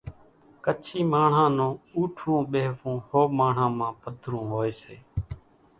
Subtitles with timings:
[0.63, 4.95] ڪڇِي ماڻۿان نون اوٺوون ٻيۿوون ۿو ماڻۿان پڌرون هوئيَ سي۔